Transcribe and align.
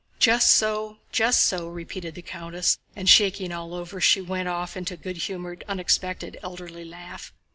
"Just 0.17 0.49
so, 0.49 0.97
just 1.11 1.41
so," 1.45 1.67
repeated 1.67 2.15
the 2.15 2.23
countess, 2.23 2.79
and 2.95 3.07
shaking 3.07 3.51
all 3.51 3.75
over, 3.75 4.01
she 4.01 4.19
went 4.19 4.47
off 4.47 4.75
into 4.75 4.95
a 4.95 4.97
good 4.97 5.17
humored, 5.17 5.63
unexpected, 5.67 6.39
elderly 6.41 6.83
laugh. 6.83 7.31